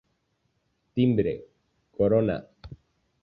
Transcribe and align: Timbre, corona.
Timbre, 0.99 1.33
corona. 1.97 2.39